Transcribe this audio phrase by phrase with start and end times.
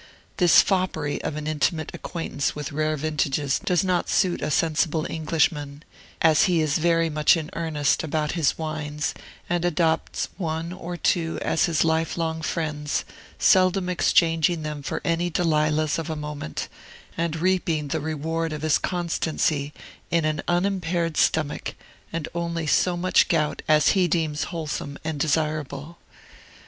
[0.37, 5.83] This foppery of an intimate acquaintance with rare vintages does not suit a sensible Englishman,
[6.23, 9.13] as he is very much in earnest about his wines,
[9.47, 13.05] and adopts one or two as his lifelong friends,
[13.37, 16.67] seldom exchanging them for any Delilahs of a moment,
[17.15, 19.71] and reaping the reward of his constancy
[20.09, 21.75] in an unimpaired stomach,
[22.11, 25.99] and only so much gout as he deems wholesome and desirable.